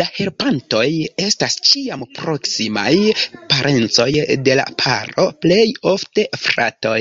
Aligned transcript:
La 0.00 0.04
helpantoj 0.16 0.82
estas 1.28 1.56
ĉiam 1.68 2.04
proksimaj 2.20 2.92
parencoj 3.54 4.08
de 4.50 4.58
la 4.62 4.68
paro, 4.84 5.28
plej 5.46 5.66
ofte 5.96 6.28
fratoj. 6.46 7.00